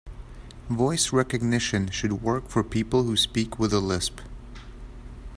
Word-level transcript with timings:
Voice 0.67 1.13
recognition 1.13 1.87
should 1.91 2.23
work 2.23 2.49
for 2.49 2.63
people 2.63 3.03
who 3.03 3.15
speak 3.15 3.59
with 3.59 3.71
a 3.71 3.79
lisp. 3.79 4.19